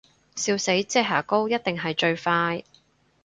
[0.35, 2.63] 笑死，遮瑕膏一定係最快